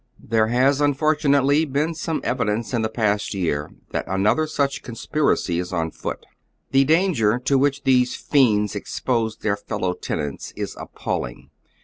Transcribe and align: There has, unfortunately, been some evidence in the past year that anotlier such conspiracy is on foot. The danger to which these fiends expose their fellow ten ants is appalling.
There 0.17 0.47
has, 0.47 0.81
unfortunately, 0.81 1.63
been 1.63 1.93
some 1.93 2.21
evidence 2.23 2.73
in 2.73 2.81
the 2.81 2.89
past 2.89 3.35
year 3.35 3.69
that 3.91 4.07
anotlier 4.07 4.49
such 4.49 4.81
conspiracy 4.81 5.59
is 5.59 5.71
on 5.71 5.91
foot. 5.91 6.25
The 6.71 6.85
danger 6.85 7.37
to 7.37 7.59
which 7.59 7.83
these 7.83 8.15
fiends 8.15 8.73
expose 8.75 9.37
their 9.37 9.55
fellow 9.55 9.93
ten 9.93 10.19
ants 10.19 10.53
is 10.55 10.75
appalling. 10.79 11.51